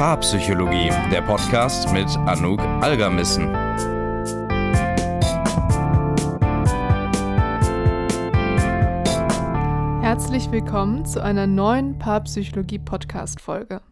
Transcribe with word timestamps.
Paarpsychologie, 0.00 0.88
der 1.12 1.20
Podcast 1.20 1.92
mit 1.92 2.08
Anouk 2.26 2.58
Algermissen. 2.80 3.54
Herzlich 10.00 10.50
willkommen 10.50 11.04
zu 11.04 11.22
einer 11.22 11.46
neuen 11.46 11.98
Paarpsychologie-Podcast-Folge. 11.98 13.82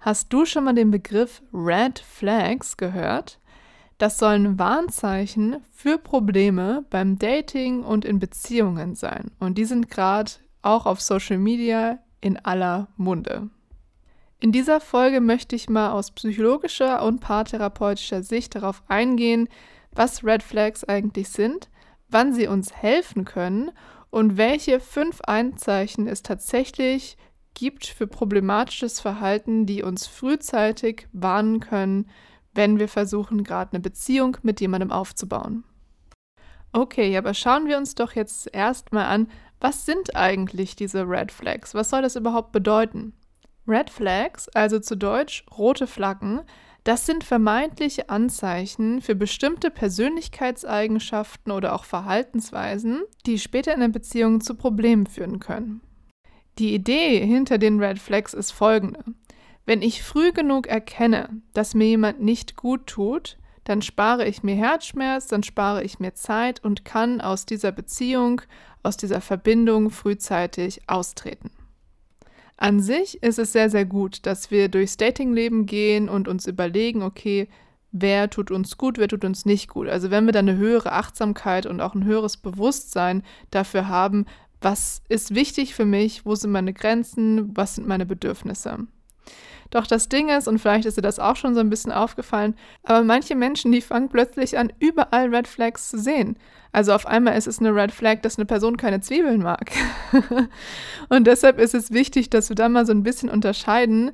Hast 0.00 0.32
du 0.32 0.44
schon 0.44 0.64
mal 0.64 0.74
den 0.74 0.90
Begriff 0.90 1.40
Red 1.54 2.00
Flags 2.00 2.76
gehört? 2.76 3.38
Das 3.98 4.18
sollen 4.18 4.58
Warnzeichen 4.58 5.58
für 5.72 5.98
Probleme 5.98 6.84
beim 6.90 7.16
Dating 7.16 7.84
und 7.84 8.04
in 8.04 8.18
Beziehungen 8.18 8.96
sein. 8.96 9.30
Und 9.38 9.56
die 9.56 9.66
sind 9.66 9.88
gerade 9.88 10.32
auch 10.62 10.84
auf 10.84 11.00
Social 11.00 11.38
Media 11.38 12.00
in 12.20 12.36
aller 12.44 12.88
Munde. 12.96 13.50
In 14.40 14.52
dieser 14.52 14.80
Folge 14.80 15.20
möchte 15.20 15.56
ich 15.56 15.68
mal 15.68 15.90
aus 15.90 16.12
psychologischer 16.12 17.02
und 17.02 17.20
paartherapeutischer 17.20 18.22
Sicht 18.22 18.54
darauf 18.54 18.84
eingehen, 18.86 19.48
was 19.90 20.22
Red 20.22 20.44
Flags 20.44 20.84
eigentlich 20.84 21.30
sind, 21.30 21.68
wann 22.08 22.32
sie 22.32 22.46
uns 22.46 22.72
helfen 22.72 23.24
können 23.24 23.72
und 24.10 24.36
welche 24.36 24.78
fünf 24.78 25.20
Einzeichen 25.22 26.06
es 26.06 26.22
tatsächlich 26.22 27.16
gibt 27.54 27.86
für 27.86 28.06
problematisches 28.06 29.00
Verhalten, 29.00 29.66
die 29.66 29.82
uns 29.82 30.06
frühzeitig 30.06 31.08
warnen 31.12 31.58
können, 31.58 32.08
wenn 32.54 32.78
wir 32.78 32.88
versuchen, 32.88 33.42
gerade 33.42 33.72
eine 33.72 33.80
Beziehung 33.80 34.36
mit 34.42 34.60
jemandem 34.60 34.92
aufzubauen. 34.92 35.64
Okay, 36.72 37.16
aber 37.16 37.34
schauen 37.34 37.66
wir 37.66 37.76
uns 37.76 37.96
doch 37.96 38.12
jetzt 38.12 38.54
erstmal 38.54 39.06
an, 39.06 39.28
was 39.58 39.84
sind 39.84 40.14
eigentlich 40.14 40.76
diese 40.76 41.08
Red 41.08 41.32
Flags? 41.32 41.74
Was 41.74 41.90
soll 41.90 42.02
das 42.02 42.14
überhaupt 42.14 42.52
bedeuten? 42.52 43.14
Red 43.68 43.90
Flags, 43.90 44.48
also 44.48 44.78
zu 44.78 44.96
Deutsch 44.96 45.44
rote 45.56 45.86
Flaggen, 45.86 46.40
das 46.84 47.04
sind 47.04 47.22
vermeintliche 47.22 48.08
Anzeichen 48.08 49.02
für 49.02 49.14
bestimmte 49.14 49.70
Persönlichkeitseigenschaften 49.70 51.52
oder 51.52 51.74
auch 51.74 51.84
Verhaltensweisen, 51.84 53.02
die 53.26 53.38
später 53.38 53.74
in 53.74 53.80
der 53.80 53.88
Beziehung 53.88 54.40
zu 54.40 54.54
Problemen 54.54 55.06
führen 55.06 55.38
können. 55.38 55.82
Die 56.58 56.74
Idee 56.74 57.24
hinter 57.24 57.58
den 57.58 57.78
Red 57.78 57.98
Flags 57.98 58.32
ist 58.32 58.52
folgende. 58.52 59.04
Wenn 59.66 59.82
ich 59.82 60.02
früh 60.02 60.32
genug 60.32 60.66
erkenne, 60.66 61.28
dass 61.52 61.74
mir 61.74 61.88
jemand 61.88 62.22
nicht 62.22 62.56
gut 62.56 62.86
tut, 62.86 63.36
dann 63.64 63.82
spare 63.82 64.26
ich 64.26 64.42
mir 64.42 64.54
Herzschmerz, 64.54 65.26
dann 65.26 65.42
spare 65.42 65.84
ich 65.84 66.00
mir 66.00 66.14
Zeit 66.14 66.64
und 66.64 66.86
kann 66.86 67.20
aus 67.20 67.44
dieser 67.44 67.70
Beziehung, 67.70 68.40
aus 68.82 68.96
dieser 68.96 69.20
Verbindung 69.20 69.90
frühzeitig 69.90 70.88
austreten. 70.88 71.50
An 72.60 72.80
sich 72.80 73.22
ist 73.22 73.38
es 73.38 73.52
sehr, 73.52 73.70
sehr 73.70 73.84
gut, 73.84 74.26
dass 74.26 74.50
wir 74.50 74.68
durchs 74.68 74.96
Datingleben 74.96 75.64
gehen 75.64 76.08
und 76.08 76.26
uns 76.26 76.48
überlegen, 76.48 77.02
okay, 77.02 77.48
wer 77.92 78.28
tut 78.30 78.50
uns 78.50 78.76
gut, 78.76 78.98
wer 78.98 79.06
tut 79.06 79.24
uns 79.24 79.46
nicht 79.46 79.68
gut. 79.68 79.88
Also 79.88 80.10
wenn 80.10 80.26
wir 80.26 80.32
dann 80.32 80.48
eine 80.48 80.58
höhere 80.58 80.92
Achtsamkeit 80.92 81.66
und 81.66 81.80
auch 81.80 81.94
ein 81.94 82.04
höheres 82.04 82.36
Bewusstsein 82.36 83.22
dafür 83.52 83.88
haben, 83.88 84.26
was 84.60 85.02
ist 85.08 85.36
wichtig 85.36 85.74
für 85.76 85.84
mich, 85.84 86.26
wo 86.26 86.34
sind 86.34 86.50
meine 86.50 86.72
Grenzen, 86.72 87.56
was 87.56 87.76
sind 87.76 87.86
meine 87.86 88.06
Bedürfnisse. 88.06 88.88
Doch 89.70 89.86
das 89.86 90.08
Ding 90.08 90.28
ist, 90.30 90.48
und 90.48 90.58
vielleicht 90.58 90.86
ist 90.86 90.96
dir 90.96 91.02
das 91.02 91.18
auch 91.18 91.36
schon 91.36 91.54
so 91.54 91.60
ein 91.60 91.70
bisschen 91.70 91.92
aufgefallen, 91.92 92.54
aber 92.84 93.04
manche 93.04 93.34
Menschen, 93.34 93.72
die 93.72 93.80
fangen 93.80 94.08
plötzlich 94.08 94.56
an, 94.58 94.72
überall 94.78 95.34
Red 95.34 95.46
Flags 95.46 95.90
zu 95.90 95.98
sehen. 95.98 96.38
Also 96.72 96.92
auf 96.92 97.06
einmal 97.06 97.36
ist 97.36 97.46
es 97.46 97.58
eine 97.58 97.74
Red 97.74 97.92
Flag, 97.92 98.20
dass 98.22 98.38
eine 98.38 98.46
Person 98.46 98.76
keine 98.76 99.00
Zwiebeln 99.00 99.42
mag. 99.42 99.70
und 101.08 101.26
deshalb 101.26 101.58
ist 101.58 101.74
es 101.74 101.90
wichtig, 101.90 102.30
dass 102.30 102.48
wir 102.48 102.56
da 102.56 102.68
mal 102.68 102.86
so 102.86 102.92
ein 102.92 103.02
bisschen 103.02 103.30
unterscheiden, 103.30 104.12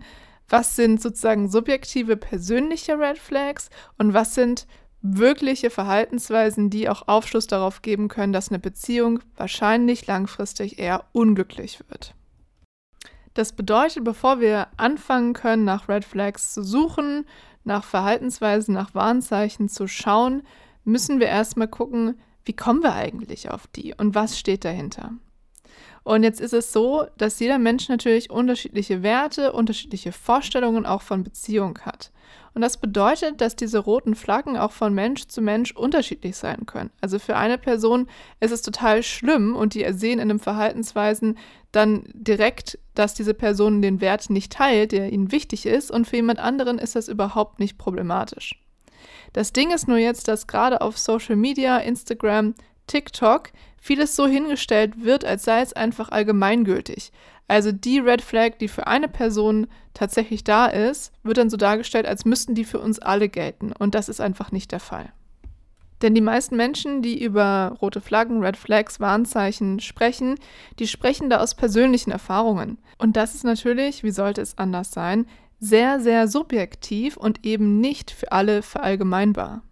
was 0.48 0.76
sind 0.76 1.00
sozusagen 1.00 1.48
subjektive, 1.48 2.16
persönliche 2.16 2.98
Red 2.98 3.18
Flags 3.18 3.70
und 3.98 4.14
was 4.14 4.34
sind 4.34 4.66
wirkliche 5.00 5.68
Verhaltensweisen, 5.68 6.70
die 6.70 6.88
auch 6.88 7.08
Aufschluss 7.08 7.46
darauf 7.46 7.82
geben 7.82 8.08
können, 8.08 8.32
dass 8.32 8.48
eine 8.48 8.58
Beziehung 8.58 9.20
wahrscheinlich 9.36 10.06
langfristig 10.06 10.78
eher 10.78 11.04
unglücklich 11.12 11.80
wird. 11.88 12.14
Das 13.34 13.52
bedeutet, 13.52 14.04
bevor 14.04 14.40
wir 14.40 14.68
anfangen 14.76 15.32
können, 15.32 15.64
nach 15.64 15.88
Red 15.88 16.04
Flags 16.04 16.54
zu 16.54 16.62
suchen, 16.62 17.26
nach 17.64 17.84
Verhaltensweisen, 17.84 18.74
nach 18.74 18.94
Warnzeichen 18.94 19.68
zu 19.68 19.88
schauen, 19.88 20.42
müssen 20.84 21.18
wir 21.18 21.26
erstmal 21.26 21.68
gucken, 21.68 22.20
wie 22.44 22.52
kommen 22.52 22.82
wir 22.82 22.94
eigentlich 22.94 23.50
auf 23.50 23.66
die 23.66 23.94
und 23.94 24.14
was 24.14 24.38
steht 24.38 24.64
dahinter. 24.64 25.12
Und 26.04 26.22
jetzt 26.22 26.40
ist 26.40 26.52
es 26.52 26.72
so, 26.72 27.06
dass 27.16 27.40
jeder 27.40 27.58
Mensch 27.58 27.88
natürlich 27.88 28.30
unterschiedliche 28.30 29.02
Werte, 29.02 29.52
unterschiedliche 29.52 30.12
Vorstellungen 30.12 30.84
auch 30.84 31.00
von 31.00 31.24
Beziehung 31.24 31.78
hat. 31.80 32.12
Und 32.54 32.62
das 32.62 32.76
bedeutet, 32.76 33.40
dass 33.40 33.56
diese 33.56 33.78
roten 33.78 34.14
Flaggen 34.14 34.56
auch 34.56 34.72
von 34.72 34.94
Mensch 34.94 35.26
zu 35.26 35.42
Mensch 35.42 35.72
unterschiedlich 35.72 36.36
sein 36.36 36.66
können. 36.66 36.90
Also 37.00 37.18
für 37.18 37.36
eine 37.36 37.58
Person 37.58 38.06
ist 38.40 38.52
es 38.52 38.62
total 38.62 39.02
schlimm 39.02 39.56
und 39.56 39.74
die 39.74 39.84
sehen 39.92 40.20
in 40.20 40.28
den 40.28 40.38
Verhaltensweisen 40.38 41.36
dann 41.72 42.04
direkt, 42.12 42.78
dass 42.94 43.14
diese 43.14 43.34
Person 43.34 43.82
den 43.82 44.00
Wert 44.00 44.30
nicht 44.30 44.52
teilt, 44.52 44.92
der 44.92 45.12
ihnen 45.12 45.32
wichtig 45.32 45.66
ist. 45.66 45.90
Und 45.90 46.06
für 46.06 46.16
jemand 46.16 46.38
anderen 46.38 46.78
ist 46.78 46.94
das 46.94 47.08
überhaupt 47.08 47.58
nicht 47.58 47.76
problematisch. 47.76 48.60
Das 49.32 49.52
Ding 49.52 49.72
ist 49.72 49.88
nur 49.88 49.98
jetzt, 49.98 50.28
dass 50.28 50.46
gerade 50.46 50.80
auf 50.80 50.96
Social 50.96 51.34
Media, 51.34 51.78
Instagram, 51.78 52.54
TikTok 52.86 53.50
vieles 53.76 54.16
so 54.16 54.26
hingestellt 54.26 55.04
wird, 55.04 55.24
als 55.24 55.44
sei 55.44 55.60
es 55.60 55.72
einfach 55.72 56.10
allgemeingültig. 56.10 57.12
Also 57.48 57.72
die 57.72 57.98
Red 57.98 58.22
Flag, 58.22 58.58
die 58.58 58.68
für 58.68 58.86
eine 58.86 59.08
Person 59.08 59.66
tatsächlich 59.92 60.44
da 60.44 60.66
ist, 60.66 61.12
wird 61.22 61.36
dann 61.36 61.50
so 61.50 61.56
dargestellt, 61.56 62.06
als 62.06 62.24
müssten 62.24 62.54
die 62.54 62.64
für 62.64 62.78
uns 62.78 62.98
alle 62.98 63.28
gelten. 63.28 63.72
Und 63.72 63.94
das 63.94 64.08
ist 64.08 64.20
einfach 64.20 64.50
nicht 64.50 64.72
der 64.72 64.80
Fall. 64.80 65.12
Denn 66.02 66.14
die 66.14 66.20
meisten 66.20 66.56
Menschen, 66.56 67.02
die 67.02 67.22
über 67.22 67.76
rote 67.80 68.00
Flaggen, 68.00 68.42
Red 68.42 68.56
Flags, 68.56 69.00
Warnzeichen 69.00 69.80
sprechen, 69.80 70.36
die 70.78 70.86
sprechen 70.86 71.30
da 71.30 71.38
aus 71.38 71.54
persönlichen 71.54 72.10
Erfahrungen. 72.10 72.78
Und 72.98 73.16
das 73.16 73.34
ist 73.34 73.44
natürlich, 73.44 74.02
wie 74.02 74.10
sollte 74.10 74.40
es 74.40 74.58
anders 74.58 74.90
sein, 74.90 75.26
sehr, 75.60 76.00
sehr 76.00 76.28
subjektiv 76.28 77.16
und 77.16 77.46
eben 77.46 77.80
nicht 77.80 78.10
für 78.10 78.32
alle 78.32 78.62
verallgemeinbar. 78.62 79.62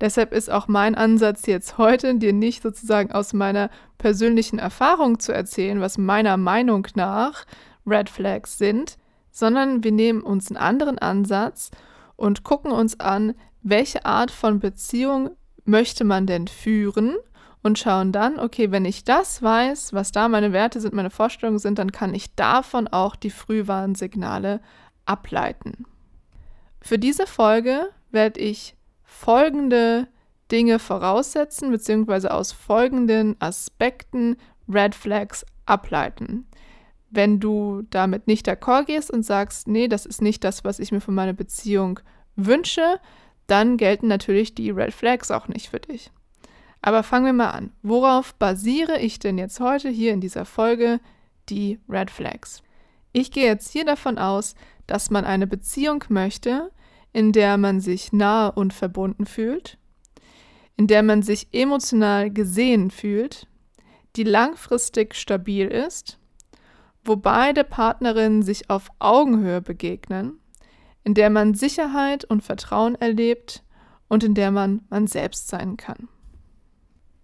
Deshalb 0.00 0.32
ist 0.32 0.50
auch 0.50 0.68
mein 0.68 0.94
Ansatz 0.94 1.46
jetzt 1.46 1.78
heute, 1.78 2.14
dir 2.16 2.32
nicht 2.32 2.62
sozusagen 2.62 3.12
aus 3.12 3.32
meiner 3.32 3.70
persönlichen 3.98 4.58
Erfahrung 4.58 5.18
zu 5.18 5.32
erzählen, 5.32 5.80
was 5.80 5.98
meiner 5.98 6.36
Meinung 6.36 6.86
nach 6.94 7.44
Red 7.86 8.10
Flags 8.10 8.58
sind, 8.58 8.96
sondern 9.30 9.84
wir 9.84 9.92
nehmen 9.92 10.22
uns 10.22 10.48
einen 10.48 10.56
anderen 10.56 10.98
Ansatz 10.98 11.70
und 12.16 12.44
gucken 12.44 12.72
uns 12.72 13.00
an, 13.00 13.34
welche 13.62 14.04
Art 14.04 14.30
von 14.30 14.60
Beziehung 14.60 15.30
möchte 15.64 16.04
man 16.04 16.26
denn 16.26 16.48
führen 16.48 17.16
und 17.62 17.78
schauen 17.78 18.12
dann, 18.12 18.38
okay, 18.38 18.70
wenn 18.70 18.84
ich 18.84 19.04
das 19.04 19.42
weiß, 19.42 19.94
was 19.94 20.12
da 20.12 20.28
meine 20.28 20.52
Werte 20.52 20.80
sind, 20.80 20.94
meine 20.94 21.10
Vorstellungen 21.10 21.58
sind, 21.58 21.78
dann 21.78 21.92
kann 21.92 22.14
ich 22.14 22.34
davon 22.34 22.88
auch 22.88 23.16
die 23.16 23.30
Frühwarnsignale 23.30 24.60
ableiten. 25.06 25.86
Für 26.80 26.98
diese 26.98 27.26
Folge 27.26 27.88
werde 28.10 28.40
ich 28.40 28.76
folgende 29.14 30.08
Dinge 30.50 30.78
voraussetzen, 30.78 31.70
beziehungsweise 31.70 32.32
aus 32.32 32.52
folgenden 32.52 33.40
Aspekten 33.40 34.36
Red 34.68 34.94
Flags 34.94 35.46
ableiten. 35.66 36.46
Wenn 37.10 37.40
du 37.40 37.82
damit 37.90 38.26
nicht 38.26 38.48
d'accord 38.48 38.86
gehst 38.86 39.10
und 39.10 39.22
sagst, 39.22 39.68
nee, 39.68 39.88
das 39.88 40.04
ist 40.04 40.20
nicht 40.20 40.42
das, 40.42 40.64
was 40.64 40.80
ich 40.80 40.90
mir 40.90 41.00
für 41.00 41.12
meine 41.12 41.32
Beziehung 41.32 42.00
wünsche, 42.34 43.00
dann 43.46 43.76
gelten 43.76 44.08
natürlich 44.08 44.54
die 44.54 44.70
Red 44.70 44.92
Flags 44.92 45.30
auch 45.30 45.48
nicht 45.48 45.70
für 45.70 45.80
dich. 45.80 46.10
Aber 46.82 47.02
fangen 47.02 47.26
wir 47.26 47.32
mal 47.32 47.50
an. 47.50 47.72
Worauf 47.82 48.34
basiere 48.34 49.00
ich 49.00 49.18
denn 49.20 49.38
jetzt 49.38 49.60
heute 49.60 49.88
hier 49.88 50.12
in 50.12 50.20
dieser 50.20 50.44
Folge 50.44 51.00
die 51.48 51.78
Red 51.88 52.10
Flags? 52.10 52.62
Ich 53.12 53.30
gehe 53.30 53.46
jetzt 53.46 53.70
hier 53.70 53.84
davon 53.84 54.18
aus, 54.18 54.54
dass 54.86 55.10
man 55.10 55.24
eine 55.24 55.46
Beziehung 55.46 56.04
möchte, 56.08 56.70
in 57.14 57.32
der 57.32 57.56
man 57.56 57.80
sich 57.80 58.12
nahe 58.12 58.52
und 58.52 58.74
verbunden 58.74 59.24
fühlt, 59.24 59.78
in 60.76 60.88
der 60.88 61.02
man 61.02 61.22
sich 61.22 61.48
emotional 61.52 62.30
gesehen 62.30 62.90
fühlt, 62.90 63.46
die 64.16 64.24
langfristig 64.24 65.14
stabil 65.14 65.68
ist, 65.68 66.18
wo 67.04 67.16
beide 67.16 67.62
Partnerinnen 67.64 68.42
sich 68.42 68.68
auf 68.68 68.88
Augenhöhe 68.98 69.62
begegnen, 69.62 70.40
in 71.04 71.14
der 71.14 71.30
man 71.30 71.54
Sicherheit 71.54 72.24
und 72.24 72.42
Vertrauen 72.42 72.96
erlebt 72.96 73.62
und 74.08 74.24
in 74.24 74.34
der 74.34 74.50
man 74.50 74.82
man 74.90 75.06
selbst 75.06 75.48
sein 75.48 75.76
kann. 75.76 76.08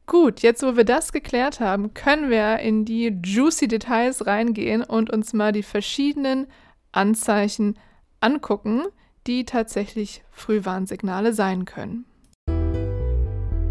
Gut, 0.06 0.40
jetzt 0.40 0.62
wo 0.62 0.76
wir 0.76 0.84
das 0.84 1.12
geklärt 1.12 1.58
haben, 1.58 1.94
können 1.94 2.30
wir 2.30 2.58
in 2.60 2.84
die 2.84 3.18
juicy 3.24 3.66
Details 3.66 4.26
reingehen 4.26 4.82
und 4.84 5.10
uns 5.10 5.32
mal 5.32 5.50
die 5.50 5.62
verschiedenen 5.62 6.46
Anzeichen 6.92 7.76
angucken, 8.20 8.82
die 9.26 9.44
tatsächlich 9.44 10.22
Frühwarnsignale 10.30 11.32
sein 11.32 11.64
können. 11.64 12.04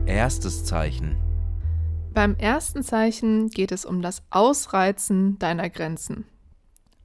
Erstes 0.06 0.66
Zeichen. 0.66 1.18
Beim 2.14 2.36
ersten 2.36 2.84
Zeichen 2.84 3.50
geht 3.50 3.72
es 3.72 3.86
um 3.86 4.02
das 4.02 4.24
Ausreizen 4.32 5.38
deiner 5.40 5.70
Grenzen. 5.70 6.26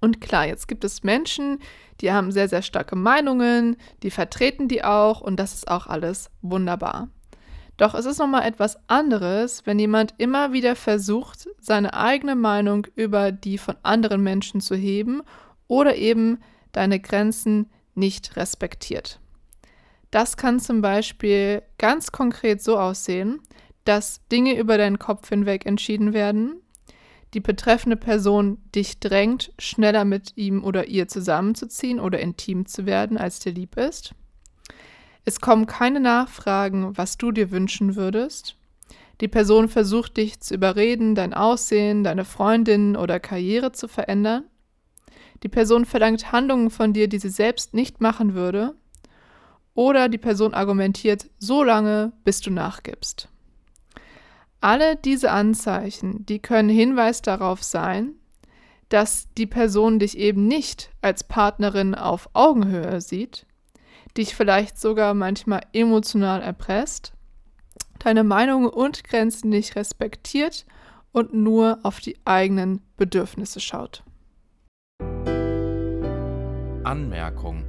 Und 0.00 0.20
klar, 0.20 0.46
jetzt 0.46 0.68
gibt 0.68 0.84
es 0.84 1.02
Menschen, 1.02 1.60
die 2.00 2.12
haben 2.12 2.32
sehr, 2.32 2.48
sehr 2.48 2.62
starke 2.62 2.96
Meinungen, 2.96 3.76
die 4.02 4.10
vertreten 4.10 4.68
die 4.68 4.84
auch 4.84 5.20
und 5.20 5.36
das 5.36 5.54
ist 5.54 5.68
auch 5.68 5.86
alles 5.86 6.30
wunderbar. 6.42 7.08
Doch 7.76 7.94
es 7.94 8.04
ist 8.06 8.18
nochmal 8.18 8.46
etwas 8.46 8.78
anderes, 8.88 9.66
wenn 9.66 9.78
jemand 9.78 10.14
immer 10.18 10.52
wieder 10.52 10.76
versucht, 10.76 11.48
seine 11.58 11.94
eigene 11.94 12.36
Meinung 12.36 12.86
über 12.94 13.32
die 13.32 13.58
von 13.58 13.76
anderen 13.82 14.22
Menschen 14.22 14.60
zu 14.60 14.74
heben 14.74 15.22
oder 15.66 15.96
eben 15.96 16.38
deine 16.72 17.00
Grenzen 17.00 17.70
nicht 17.94 18.36
respektiert. 18.36 19.20
Das 20.10 20.36
kann 20.36 20.60
zum 20.60 20.80
Beispiel 20.80 21.62
ganz 21.78 22.12
konkret 22.12 22.62
so 22.62 22.78
aussehen, 22.78 23.40
dass 23.84 24.20
Dinge 24.28 24.56
über 24.56 24.78
deinen 24.78 24.98
Kopf 24.98 25.28
hinweg 25.28 25.66
entschieden 25.66 26.12
werden, 26.12 26.60
die 27.34 27.40
betreffende 27.40 27.96
Person 27.96 28.58
dich 28.74 29.00
drängt, 29.00 29.52
schneller 29.58 30.04
mit 30.04 30.36
ihm 30.36 30.62
oder 30.62 30.86
ihr 30.86 31.08
zusammenzuziehen 31.08 31.98
oder 31.98 32.20
intim 32.20 32.66
zu 32.66 32.86
werden, 32.86 33.18
als 33.18 33.40
dir 33.40 33.52
lieb 33.52 33.76
ist. 33.76 34.14
Es 35.24 35.40
kommen 35.40 35.66
keine 35.66 36.00
Nachfragen, 36.00 36.96
was 36.96 37.18
du 37.18 37.32
dir 37.32 37.50
wünschen 37.50 37.96
würdest. 37.96 38.56
Die 39.20 39.28
Person 39.28 39.68
versucht 39.68 40.16
dich 40.16 40.40
zu 40.40 40.54
überreden, 40.54 41.14
dein 41.14 41.34
Aussehen, 41.34 42.04
deine 42.04 42.24
Freundin 42.24 42.96
oder 42.96 43.20
Karriere 43.20 43.72
zu 43.72 43.88
verändern. 43.88 44.44
Die 45.42 45.48
Person 45.48 45.84
verlangt 45.84 46.32
Handlungen 46.32 46.70
von 46.70 46.92
dir, 46.92 47.08
die 47.08 47.18
sie 47.18 47.28
selbst 47.28 47.74
nicht 47.74 48.00
machen 48.00 48.34
würde. 48.34 48.74
Oder 49.74 50.08
die 50.08 50.18
Person 50.18 50.54
argumentiert 50.54 51.30
so 51.38 51.62
lange, 51.64 52.12
bis 52.24 52.40
du 52.40 52.50
nachgibst. 52.50 53.28
Alle 54.60 54.96
diese 54.96 55.30
Anzeichen, 55.30 56.24
die 56.24 56.38
können 56.38 56.70
Hinweis 56.70 57.20
darauf 57.20 57.62
sein, 57.62 58.14
dass 58.88 59.28
die 59.36 59.46
Person 59.46 59.98
dich 59.98 60.16
eben 60.16 60.46
nicht 60.46 60.90
als 61.02 61.24
Partnerin 61.24 61.94
auf 61.94 62.30
Augenhöhe 62.32 63.00
sieht, 63.00 63.46
dich 64.16 64.34
vielleicht 64.34 64.80
sogar 64.80 65.12
manchmal 65.12 65.62
emotional 65.72 66.40
erpresst, 66.40 67.12
deine 67.98 68.24
Meinungen 68.24 68.68
und 68.68 69.04
Grenzen 69.04 69.48
nicht 69.48 69.76
respektiert 69.76 70.64
und 71.12 71.34
nur 71.34 71.80
auf 71.82 72.00
die 72.00 72.16
eigenen 72.24 72.80
Bedürfnisse 72.96 73.60
schaut. 73.60 74.02
Anmerkung. 76.84 77.64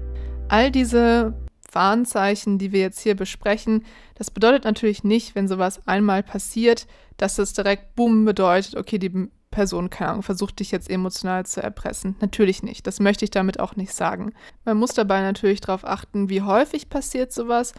All 0.49 0.71
diese 0.71 1.33
Warnzeichen, 1.71 2.57
die 2.57 2.71
wir 2.71 2.81
jetzt 2.81 2.99
hier 2.99 3.15
besprechen, 3.15 3.83
das 4.15 4.31
bedeutet 4.31 4.63
natürlich 4.63 5.03
nicht, 5.03 5.35
wenn 5.35 5.47
sowas 5.47 5.81
einmal 5.87 6.23
passiert, 6.23 6.87
dass 7.17 7.37
es 7.37 7.53
direkt 7.53 7.95
Boom 7.95 8.25
bedeutet, 8.25 8.75
okay, 8.75 8.97
die 8.97 9.29
Person, 9.51 9.89
keine 9.89 10.11
Ahnung, 10.11 10.23
versucht 10.23 10.59
dich 10.59 10.71
jetzt 10.71 10.89
emotional 10.89 11.45
zu 11.45 11.63
erpressen. 11.63 12.15
Natürlich 12.19 12.61
nicht. 12.61 12.85
Das 12.87 12.99
möchte 12.99 13.23
ich 13.23 13.31
damit 13.31 13.59
auch 13.59 13.75
nicht 13.75 13.93
sagen. 13.93 14.33
Man 14.65 14.77
muss 14.77 14.93
dabei 14.93 15.21
natürlich 15.21 15.61
darauf 15.61 15.85
achten, 15.85 16.29
wie 16.29 16.41
häufig 16.41 16.89
passiert 16.89 17.31
sowas 17.31 17.73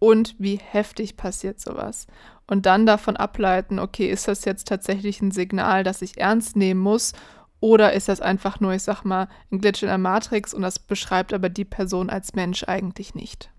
und 0.00 0.34
wie 0.38 0.56
heftig 0.56 1.16
passiert 1.16 1.60
sowas. 1.60 2.08
Und 2.48 2.66
dann 2.66 2.84
davon 2.84 3.16
ableiten, 3.16 3.78
okay, 3.78 4.10
ist 4.10 4.26
das 4.26 4.44
jetzt 4.44 4.66
tatsächlich 4.66 5.22
ein 5.22 5.30
Signal, 5.30 5.84
das 5.84 6.02
ich 6.02 6.18
ernst 6.18 6.56
nehmen 6.56 6.80
muss 6.80 7.12
oder 7.60 7.92
ist 7.92 8.08
das 8.08 8.20
einfach 8.20 8.60
nur, 8.60 8.72
ich 8.72 8.82
sag 8.82 9.04
mal, 9.04 9.28
ein 9.52 9.60
Glitch 9.60 9.82
in 9.82 9.88
der 9.88 9.98
Matrix 9.98 10.54
und 10.54 10.62
das 10.62 10.78
beschreibt 10.78 11.32
aber 11.32 11.48
die 11.48 11.64
Person 11.64 12.10
als 12.10 12.34
Mensch 12.34 12.64
eigentlich 12.64 13.14
nicht? 13.14 13.50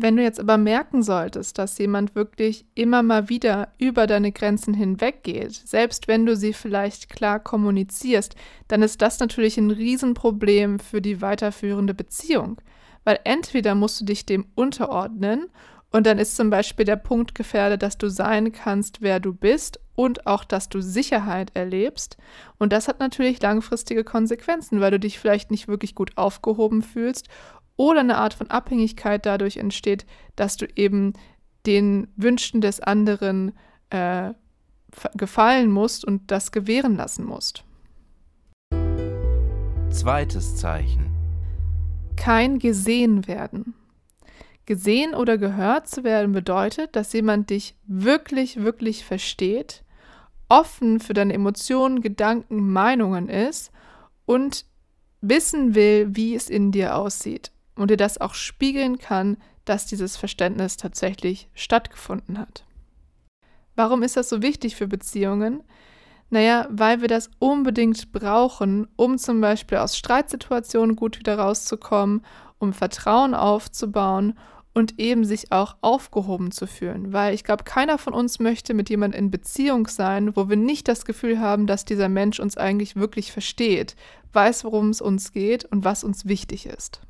Wenn 0.00 0.16
du 0.16 0.22
jetzt 0.22 0.38
aber 0.38 0.58
merken 0.58 1.02
solltest, 1.02 1.58
dass 1.58 1.76
jemand 1.76 2.14
wirklich 2.14 2.64
immer 2.76 3.02
mal 3.02 3.28
wieder 3.28 3.72
über 3.78 4.06
deine 4.06 4.30
Grenzen 4.30 4.72
hinweggeht, 4.72 5.52
selbst 5.52 6.06
wenn 6.06 6.24
du 6.24 6.36
sie 6.36 6.52
vielleicht 6.52 7.08
klar 7.08 7.40
kommunizierst, 7.40 8.36
dann 8.68 8.82
ist 8.82 9.02
das 9.02 9.18
natürlich 9.18 9.58
ein 9.58 9.72
Riesenproblem 9.72 10.78
für 10.78 11.02
die 11.02 11.20
weiterführende 11.20 11.94
Beziehung. 11.94 12.60
Weil 13.02 13.18
entweder 13.24 13.74
musst 13.74 14.00
du 14.00 14.04
dich 14.04 14.24
dem 14.24 14.46
unterordnen 14.54 15.48
und 15.90 16.06
dann 16.06 16.18
ist 16.18 16.36
zum 16.36 16.50
Beispiel 16.50 16.84
der 16.84 16.96
Punkt 16.96 17.34
gefährdet, 17.34 17.82
dass 17.82 17.96
du 17.96 18.08
sein 18.08 18.52
kannst, 18.52 19.00
wer 19.00 19.20
du 19.20 19.32
bist 19.32 19.80
und 19.94 20.26
auch, 20.26 20.44
dass 20.44 20.68
du 20.68 20.82
Sicherheit 20.82 21.50
erlebst. 21.54 22.18
Und 22.58 22.72
das 22.72 22.88
hat 22.88 23.00
natürlich 23.00 23.40
langfristige 23.40 24.04
Konsequenzen, 24.04 24.80
weil 24.80 24.90
du 24.90 25.00
dich 25.00 25.18
vielleicht 25.18 25.50
nicht 25.50 25.66
wirklich 25.66 25.94
gut 25.94 26.16
aufgehoben 26.16 26.82
fühlst 26.82 27.28
oder 27.76 28.00
eine 28.00 28.18
Art 28.18 28.34
von 28.34 28.50
Abhängigkeit 28.50 29.24
dadurch 29.24 29.56
entsteht, 29.56 30.04
dass 30.36 30.56
du 30.56 30.66
eben 30.76 31.14
den 31.66 32.08
Wünschen 32.16 32.60
des 32.60 32.80
anderen 32.80 33.52
äh, 33.90 34.32
gefallen 35.14 35.70
musst 35.70 36.04
und 36.04 36.30
das 36.30 36.52
gewähren 36.52 36.96
lassen 36.96 37.24
musst. 37.24 37.64
Zweites 39.90 40.56
Zeichen. 40.56 41.10
Kein 42.16 42.58
gesehen 42.58 43.26
werden. 43.26 43.74
Gesehen 44.68 45.14
oder 45.14 45.38
gehört 45.38 45.88
zu 45.88 46.04
werden 46.04 46.32
bedeutet, 46.32 46.94
dass 46.94 47.14
jemand 47.14 47.48
dich 47.48 47.74
wirklich, 47.86 48.62
wirklich 48.62 49.02
versteht, 49.02 49.82
offen 50.50 51.00
für 51.00 51.14
deine 51.14 51.32
Emotionen, 51.32 52.02
Gedanken, 52.02 52.70
Meinungen 52.70 53.30
ist 53.30 53.72
und 54.26 54.66
wissen 55.22 55.74
will, 55.74 56.14
wie 56.14 56.34
es 56.34 56.50
in 56.50 56.70
dir 56.70 56.96
aussieht 56.96 57.50
und 57.76 57.90
dir 57.90 57.96
das 57.96 58.20
auch 58.20 58.34
spiegeln 58.34 58.98
kann, 58.98 59.38
dass 59.64 59.86
dieses 59.86 60.18
Verständnis 60.18 60.76
tatsächlich 60.76 61.48
stattgefunden 61.54 62.38
hat. 62.38 62.66
Warum 63.74 64.02
ist 64.02 64.18
das 64.18 64.28
so 64.28 64.42
wichtig 64.42 64.76
für 64.76 64.86
Beziehungen? 64.86 65.62
Naja, 66.28 66.66
weil 66.68 67.00
wir 67.00 67.08
das 67.08 67.30
unbedingt 67.38 68.12
brauchen, 68.12 68.86
um 68.96 69.16
zum 69.16 69.40
Beispiel 69.40 69.78
aus 69.78 69.96
Streitsituationen 69.96 70.94
gut 70.94 71.18
wieder 71.18 71.38
rauszukommen, 71.38 72.20
um 72.58 72.74
Vertrauen 72.74 73.32
aufzubauen 73.32 74.38
und 74.78 75.00
eben 75.00 75.24
sich 75.24 75.50
auch 75.50 75.76
aufgehoben 75.80 76.52
zu 76.52 76.68
fühlen. 76.68 77.12
Weil 77.12 77.34
ich 77.34 77.42
glaube, 77.42 77.64
keiner 77.64 77.98
von 77.98 78.14
uns 78.14 78.38
möchte 78.38 78.74
mit 78.74 78.88
jemandem 78.88 79.24
in 79.24 79.30
Beziehung 79.32 79.88
sein, 79.88 80.36
wo 80.36 80.48
wir 80.48 80.56
nicht 80.56 80.86
das 80.86 81.04
Gefühl 81.04 81.40
haben, 81.40 81.66
dass 81.66 81.84
dieser 81.84 82.08
Mensch 82.08 82.38
uns 82.38 82.56
eigentlich 82.56 82.94
wirklich 82.94 83.32
versteht, 83.32 83.96
weiß, 84.32 84.62
worum 84.62 84.90
es 84.90 85.00
uns 85.00 85.32
geht 85.32 85.64
und 85.64 85.84
was 85.84 86.04
uns 86.04 86.26
wichtig 86.26 86.66
ist. 86.66 87.00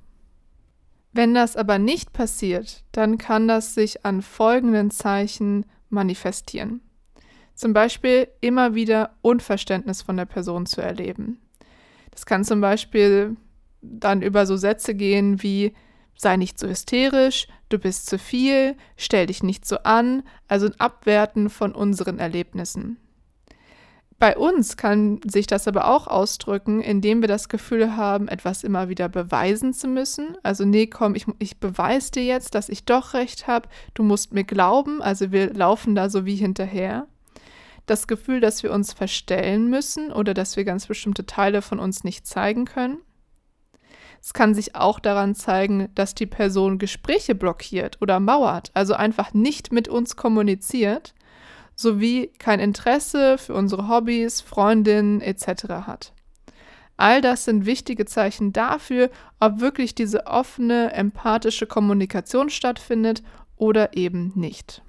Wenn 1.13 1.35
das 1.35 1.57
aber 1.57 1.79
nicht 1.79 2.15
passiert, 2.15 2.85
dann 2.93 3.19
kann 3.19 3.47
das 3.47 3.75
sich 3.75 4.03
an 4.07 4.23
folgenden 4.23 4.91
Zeichen 4.91 5.67
manifestieren. 5.91 6.81
Zum 7.55 7.75
Beispiel 7.75 8.29
immer 8.41 8.75
wieder 8.75 9.11
Unverständnis 9.21 10.01
von 10.01 10.17
der 10.17 10.25
Person 10.27 10.65
zu 10.65 10.81
erleben. 10.81 11.39
Das 12.13 12.25
kann 12.25 12.45
zum 12.45 12.63
Beispiel 12.63 13.37
dann 13.83 14.23
über 14.23 14.47
so 14.47 14.57
Sätze 14.57 14.95
gehen 14.95 15.43
wie 15.43 15.75
sei 16.19 16.37
nicht 16.37 16.59
so 16.59 16.69
hysterisch, 16.69 17.47
du 17.69 17.79
bist 17.79 18.07
zu 18.07 18.19
viel, 18.19 18.77
stell 18.97 19.27
dich 19.27 19.43
nicht 19.43 19.67
so 19.67 19.79
an, 19.79 20.25
also 20.49 20.67
ein 20.67 20.79
Abwerten 20.79 21.49
von 21.49 21.73
unseren 21.73 22.19
Erlebnissen. 22.19 22.99
Bei 24.19 24.37
uns 24.37 24.77
kann 24.77 25.21
sich 25.25 25.47
das 25.47 25.69
aber 25.69 25.89
auch 25.89 26.09
ausdrücken, 26.09 26.81
indem 26.81 27.21
wir 27.21 27.29
das 27.29 27.49
Gefühl 27.49 27.97
haben, 27.97 28.27
etwas 28.27 28.65
immer 28.65 28.89
wieder 28.89 29.09
beweisen 29.09 29.73
zu 29.73 29.87
müssen. 29.87 30.37
Also, 30.43 30.65
nee, 30.65 30.89
komm, 30.89 31.15
ich, 31.15 31.27
ich 31.39 31.61
beweise 31.61 32.11
dir 32.11 32.25
jetzt, 32.25 32.57
dass 32.57 32.69
ich 32.69 32.85
doch 32.85 33.15
recht 33.15 33.47
habe, 33.47 33.69
du 33.95 34.03
musst 34.03 34.33
mir 34.33 34.43
glauben, 34.43 35.01
also 35.01 35.31
wir 35.31 35.55
laufen 35.55 35.95
da 35.95 36.11
so 36.11 36.25
wie 36.25 36.35
hinterher. 36.35 37.07
Das 37.87 38.09
Gefühl, 38.09 38.41
dass 38.41 38.65
wir 38.65 38.73
uns 38.73 38.93
verstellen 38.93 39.71
müssen 39.71 40.13
oder 40.13 40.35
dass 40.35 40.57
wir 40.57 40.65
ganz 40.65 40.89
bestimmte 40.89 41.25
Teile 41.25 41.63
von 41.63 41.79
uns 41.79 42.03
nicht 42.03 42.27
zeigen 42.27 42.65
können. 42.65 42.99
Es 44.21 44.33
kann 44.33 44.55
sich 44.55 44.75
auch 44.75 44.99
daran 44.99 45.35
zeigen, 45.35 45.89
dass 45.95 46.15
die 46.15 46.27
Person 46.27 46.79
Gespräche 46.79 47.35
blockiert 47.35 47.99
oder 48.01 48.21
mauert, 48.21 48.71
also 48.75 48.95
einfach 48.95 49.33
nicht 49.35 49.73
mit 49.73 49.89
uns 49.89 50.17
kommuniziert, 50.17 51.15
sowie 51.75 52.33
kein 52.39 52.61
Interesse 52.61 53.39
für 53.39 53.55
unsere 53.55 53.89
Hobbys, 53.89 54.41
Freundinnen 54.41 55.21
etc. 55.21 55.65
hat. 55.87 56.13
All 56.97 57.21
das 57.21 57.45
sind 57.45 57.65
wichtige 57.65 58.07
Zeichen 58.07 58.53
dafür, 58.53 59.11
ob 59.39 59.61
wirklich 59.61 59.95
diese 59.95 60.27
offene, 60.27 60.93
empathische 60.93 61.67
Kommunikation 61.67 62.51
stattfindet 62.51 63.23
oder 63.57 63.97
eben 63.97 64.33
nicht. 64.35 64.83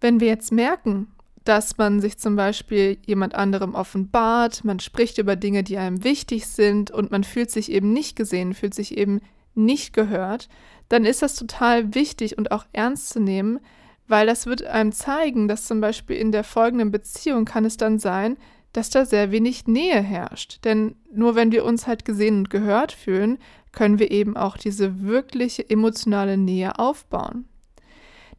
Wenn 0.00 0.20
wir 0.20 0.28
jetzt 0.28 0.52
merken, 0.52 1.08
dass 1.44 1.76
man 1.78 2.00
sich 2.00 2.18
zum 2.18 2.36
Beispiel 2.36 2.98
jemand 3.04 3.34
anderem 3.34 3.74
offenbart, 3.74 4.64
man 4.64 4.80
spricht 4.80 5.18
über 5.18 5.36
Dinge, 5.36 5.62
die 5.62 5.78
einem 5.78 6.04
wichtig 6.04 6.46
sind 6.46 6.90
und 6.90 7.10
man 7.10 7.24
fühlt 7.24 7.50
sich 7.50 7.70
eben 7.70 7.92
nicht 7.92 8.16
gesehen, 8.16 8.54
fühlt 8.54 8.74
sich 8.74 8.96
eben 8.96 9.20
nicht 9.54 9.92
gehört, 9.92 10.48
dann 10.88 11.04
ist 11.04 11.22
das 11.22 11.36
total 11.36 11.94
wichtig 11.94 12.38
und 12.38 12.52
auch 12.52 12.64
ernst 12.72 13.10
zu 13.10 13.20
nehmen, 13.20 13.60
weil 14.08 14.26
das 14.26 14.46
wird 14.46 14.64
einem 14.64 14.92
zeigen, 14.92 15.48
dass 15.48 15.66
zum 15.66 15.80
Beispiel 15.80 16.16
in 16.16 16.32
der 16.32 16.44
folgenden 16.44 16.90
Beziehung 16.90 17.44
kann 17.44 17.64
es 17.64 17.76
dann 17.76 17.98
sein, 17.98 18.36
dass 18.72 18.90
da 18.90 19.04
sehr 19.04 19.30
wenig 19.30 19.66
Nähe 19.66 20.00
herrscht. 20.00 20.64
Denn 20.64 20.96
nur 21.12 21.34
wenn 21.34 21.52
wir 21.52 21.64
uns 21.64 21.86
halt 21.86 22.04
gesehen 22.04 22.38
und 22.38 22.50
gehört 22.50 22.92
fühlen, 22.92 23.38
können 23.72 23.98
wir 23.98 24.10
eben 24.10 24.36
auch 24.36 24.56
diese 24.56 25.02
wirkliche 25.02 25.68
emotionale 25.68 26.36
Nähe 26.36 26.78
aufbauen. 26.78 27.46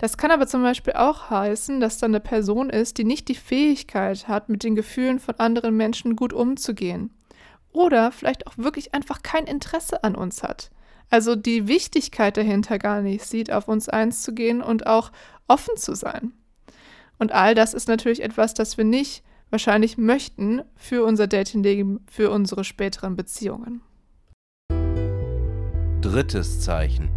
Das 0.03 0.17
kann 0.17 0.31
aber 0.31 0.47
zum 0.47 0.63
Beispiel 0.63 0.95
auch 0.95 1.29
heißen, 1.29 1.79
dass 1.79 1.97
da 1.97 2.07
eine 2.07 2.19
Person 2.19 2.69
ist, 2.69 2.97
die 2.97 3.05
nicht 3.05 3.29
die 3.29 3.35
Fähigkeit 3.35 4.27
hat, 4.27 4.49
mit 4.49 4.63
den 4.63 4.75
Gefühlen 4.75 5.17
von 5.17 5.35
anderen 5.35 5.77
Menschen 5.77 6.17
gut 6.17 6.33
umzugehen. 6.33 7.11
oder 7.71 8.11
vielleicht 8.11 8.45
auch 8.45 8.57
wirklich 8.57 8.93
einfach 8.93 9.23
kein 9.23 9.45
Interesse 9.45 10.03
an 10.03 10.15
uns 10.15 10.43
hat. 10.43 10.71
Also 11.09 11.37
die 11.37 11.69
Wichtigkeit 11.69 12.35
dahinter 12.35 12.79
gar 12.79 13.01
nicht 13.01 13.23
sieht, 13.23 13.49
auf 13.49 13.69
uns 13.69 13.87
einzugehen 13.87 14.61
und 14.61 14.87
auch 14.87 15.13
offen 15.47 15.77
zu 15.77 15.95
sein. 15.95 16.33
Und 17.17 17.31
all 17.31 17.55
das 17.55 17.73
ist 17.73 17.87
natürlich 17.87 18.21
etwas, 18.21 18.53
das 18.53 18.77
wir 18.77 18.83
nicht 18.83 19.23
wahrscheinlich 19.51 19.97
möchten 19.97 20.63
für 20.75 21.05
unser 21.05 21.27
Datingleben, 21.27 22.05
für 22.11 22.29
unsere 22.29 22.65
späteren 22.65 23.15
Beziehungen. 23.15 23.81
Drittes 26.01 26.59
Zeichen. 26.59 27.09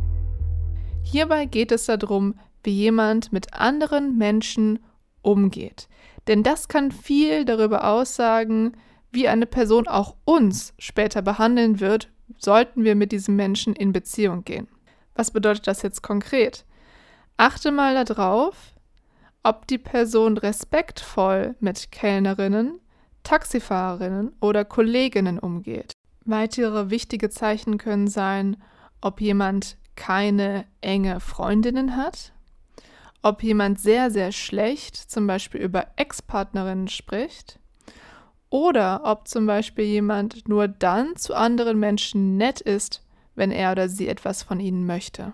Hierbei 1.03 1.47
geht 1.47 1.71
es 1.71 1.87
darum, 1.87 2.35
wie 2.67 2.73
jemand 2.73 3.33
mit 3.33 3.55
anderen 3.55 4.19
Menschen 4.19 4.81
umgeht. 5.23 5.89
Denn 6.27 6.43
das 6.43 6.69
kann 6.69 6.91
viel 6.93 7.45
darüber 7.45 7.89
aussagen, 7.89 8.77
wie 9.13 9.29
eine 9.29 9.47
Person 9.47 9.89
auch 9.89 10.17
uns 10.25 10.75
später 10.79 11.23
behandeln 11.23 11.81
wird, 11.81 12.11
sollten 12.39 12.85
wir 12.85 12.95
mit 12.95 13.13
diesem 13.13 13.37
Menschen 13.37 13.75
in 13.75 13.93
Beziehung 13.93 14.45
gehen. 14.45 14.69
Was 15.15 15.31
bedeutet 15.31 15.67
das 15.67 15.83
jetzt 15.83 16.03
konkret? 16.03 16.67
Achte 17.37 17.71
mal 17.71 18.05
darauf, 18.05 18.75
ob 19.43 19.67
die 19.69 19.79
Person 19.79 20.37
respektvoll 20.37 21.55
mit 21.61 21.93
Kellnerinnen, 21.93 22.81
Taxifahrerinnen 23.23 24.35
oder 24.41 24.65
Kolleginnen 24.65 25.39
umgeht. 25.39 25.93
Weitere 26.25 26.91
wichtige 26.91 27.31
Zeichen 27.31 27.79
können 27.79 28.09
sein, 28.09 28.57
ob 29.01 29.21
jemand 29.21 29.77
keine 29.95 30.67
enge 30.81 31.21
Freundinnen 31.21 31.97
hat, 31.97 32.33
ob 33.23 33.43
jemand 33.43 33.81
sehr, 33.81 34.11
sehr 34.11 34.33
schlecht 34.33 34.97
zum 34.97 35.27
Beispiel 35.27 35.61
über 35.61 35.87
Ex-Partnerinnen 35.97 36.89
spricht 36.89 37.59
oder 38.51 39.03
ob 39.05 39.29
zum 39.29 39.47
Beispiel 39.47 39.85
jemand 39.85 40.49
nur 40.49 40.69
dann 40.69 41.17
zu 41.17 41.35
anderen 41.35 41.79
Menschen 41.79 42.37
nett 42.37 42.61
ist, 42.61 43.03
wenn 43.35 43.51
er 43.51 43.73
oder 43.73 43.89
sie 43.89 44.09
etwas 44.09 44.43
von 44.43 44.61
ihnen 44.61 44.87
möchte. 44.87 45.33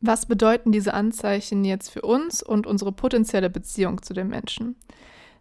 Was 0.00 0.26
bedeuten 0.26 0.70
diese 0.70 0.94
Anzeichen 0.94 1.64
jetzt 1.64 1.90
für 1.90 2.02
uns 2.02 2.42
und 2.42 2.66
unsere 2.66 2.92
potenzielle 2.92 3.50
Beziehung 3.50 4.02
zu 4.02 4.14
dem 4.14 4.28
Menschen? 4.28 4.76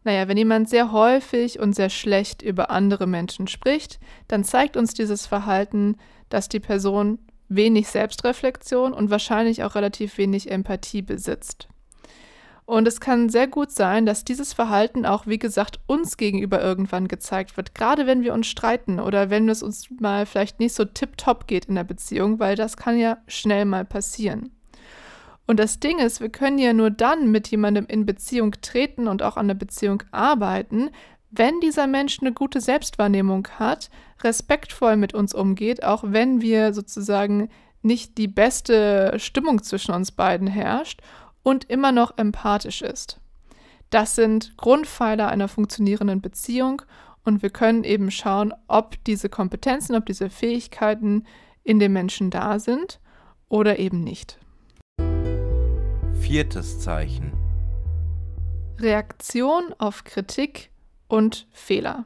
Naja, 0.03 0.27
wenn 0.27 0.37
jemand 0.37 0.69
sehr 0.69 0.91
häufig 0.91 1.59
und 1.59 1.73
sehr 1.73 1.89
schlecht 1.89 2.41
über 2.41 2.71
andere 2.71 3.07
Menschen 3.07 3.47
spricht, 3.47 3.99
dann 4.27 4.43
zeigt 4.43 4.77
uns 4.77 4.93
dieses 4.93 5.27
Verhalten, 5.27 5.97
dass 6.29 6.49
die 6.49 6.59
Person 6.59 7.19
wenig 7.49 7.87
Selbstreflexion 7.87 8.93
und 8.93 9.09
wahrscheinlich 9.09 9.63
auch 9.63 9.75
relativ 9.75 10.17
wenig 10.17 10.51
Empathie 10.51 11.01
besitzt. 11.01 11.67
Und 12.65 12.85
es 12.85 12.99
kann 12.99 13.29
sehr 13.29 13.47
gut 13.47 13.71
sein, 13.71 14.05
dass 14.05 14.25
dieses 14.25 14.51
Verhalten 14.51 15.05
auch, 15.05 15.25
wie 15.25 15.39
gesagt, 15.39 15.79
uns 15.87 16.17
gegenüber 16.17 16.61
irgendwann 16.61 17.07
gezeigt 17.07 17.55
wird. 17.55 17.73
Gerade 17.73 18.05
wenn 18.05 18.23
wir 18.23 18.33
uns 18.33 18.47
streiten 18.47 18.99
oder 18.99 19.29
wenn 19.29 19.47
es 19.47 19.63
uns 19.63 19.89
mal 20.01 20.25
vielleicht 20.25 20.59
nicht 20.59 20.75
so 20.75 20.83
tipptopp 20.83 21.47
geht 21.47 21.65
in 21.65 21.75
der 21.75 21.85
Beziehung, 21.85 22.39
weil 22.39 22.57
das 22.57 22.75
kann 22.75 22.99
ja 22.99 23.19
schnell 23.27 23.63
mal 23.63 23.85
passieren. 23.85 24.51
Und 25.45 25.61
das 25.61 25.79
Ding 25.79 25.99
ist, 25.99 26.19
wir 26.19 26.27
können 26.27 26.57
ja 26.57 26.73
nur 26.73 26.91
dann 26.91 27.31
mit 27.31 27.47
jemandem 27.47 27.85
in 27.87 28.05
Beziehung 28.05 28.51
treten 28.61 29.07
und 29.07 29.23
auch 29.23 29.37
an 29.37 29.47
der 29.47 29.55
Beziehung 29.55 30.03
arbeiten, 30.11 30.89
wenn 31.31 31.61
dieser 31.61 31.87
Mensch 31.87 32.19
eine 32.19 32.33
gute 32.33 32.59
Selbstwahrnehmung 32.59 33.47
hat, 33.59 33.89
respektvoll 34.23 34.97
mit 34.97 35.13
uns 35.13 35.33
umgeht, 35.33 35.83
auch 35.83 36.03
wenn 36.05 36.41
wir 36.41 36.73
sozusagen 36.73 37.49
nicht 37.81 38.17
die 38.17 38.27
beste 38.27 39.13
Stimmung 39.17 39.63
zwischen 39.63 39.93
uns 39.93 40.11
beiden 40.11 40.47
herrscht 40.47 41.01
und 41.43 41.69
immer 41.69 41.91
noch 41.91 42.17
empathisch 42.17 42.81
ist. 42.81 43.19
Das 43.89 44.15
sind 44.15 44.57
Grundpfeiler 44.57 45.29
einer 45.29 45.47
funktionierenden 45.47 46.21
Beziehung 46.21 46.81
und 47.23 47.41
wir 47.41 47.49
können 47.49 47.83
eben 47.83 48.11
schauen, 48.11 48.53
ob 48.67 49.01
diese 49.05 49.29
Kompetenzen, 49.29 49.95
ob 49.95 50.05
diese 50.05 50.29
Fähigkeiten 50.29 51.25
in 51.63 51.79
dem 51.79 51.93
Menschen 51.93 52.29
da 52.29 52.59
sind 52.59 52.99
oder 53.49 53.79
eben 53.79 54.03
nicht. 54.03 54.39
Viertes 56.19 56.79
Zeichen. 56.79 57.31
Reaktion 58.79 59.73
auf 59.77 60.03
Kritik 60.03 60.69
und 61.07 61.47
Fehler. 61.51 62.05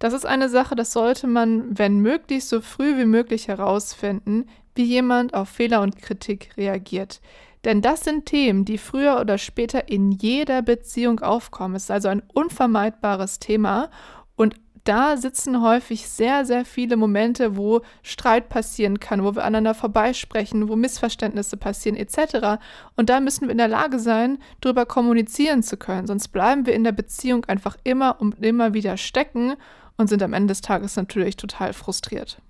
Das 0.00 0.14
ist 0.14 0.24
eine 0.24 0.48
Sache, 0.48 0.74
das 0.74 0.92
sollte 0.92 1.26
man, 1.26 1.78
wenn 1.78 2.00
möglich, 2.00 2.46
so 2.46 2.62
früh 2.62 2.96
wie 2.96 3.04
möglich 3.04 3.48
herausfinden, 3.48 4.46
wie 4.74 4.84
jemand 4.84 5.34
auf 5.34 5.50
Fehler 5.50 5.82
und 5.82 5.96
Kritik 5.96 6.56
reagiert. 6.56 7.20
Denn 7.66 7.82
das 7.82 8.04
sind 8.04 8.24
Themen, 8.24 8.64
die 8.64 8.78
früher 8.78 9.20
oder 9.20 9.36
später 9.36 9.90
in 9.90 10.10
jeder 10.10 10.62
Beziehung 10.62 11.20
aufkommen. 11.20 11.74
Es 11.74 11.84
ist 11.84 11.90
also 11.90 12.08
ein 12.08 12.22
unvermeidbares 12.32 13.40
Thema 13.40 13.90
und 14.36 14.56
da 14.84 15.18
sitzen 15.18 15.60
häufig 15.60 16.08
sehr, 16.08 16.46
sehr 16.46 16.64
viele 16.64 16.96
Momente, 16.96 17.58
wo 17.58 17.82
Streit 18.02 18.48
passieren 18.48 18.98
kann, 18.98 19.22
wo 19.22 19.34
wir 19.34 19.44
aneinander 19.44 19.74
vorbeisprechen, 19.74 20.70
wo 20.70 20.76
Missverständnisse 20.76 21.58
passieren 21.58 21.98
etc. 21.98 22.62
Und 22.96 23.10
da 23.10 23.20
müssen 23.20 23.42
wir 23.42 23.52
in 23.52 23.58
der 23.58 23.68
Lage 23.68 23.98
sein, 23.98 24.38
darüber 24.62 24.86
kommunizieren 24.86 25.62
zu 25.62 25.76
können. 25.76 26.06
Sonst 26.06 26.28
bleiben 26.28 26.64
wir 26.64 26.72
in 26.72 26.84
der 26.84 26.92
Beziehung 26.92 27.44
einfach 27.44 27.76
immer 27.84 28.18
und 28.22 28.42
immer 28.42 28.72
wieder 28.72 28.96
stecken 28.96 29.56
und 30.00 30.06
sind 30.08 30.22
am 30.22 30.32
Ende 30.32 30.48
des 30.48 30.62
Tages 30.62 30.96
natürlich 30.96 31.36
total 31.36 31.74
frustriert. 31.74 32.40